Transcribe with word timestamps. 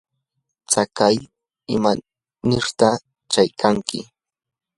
¿tsaychaw 0.69 1.15
imanirtaq 1.75 2.97
shaykanki? 3.33 3.99